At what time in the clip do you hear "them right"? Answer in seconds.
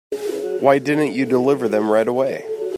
1.69-2.07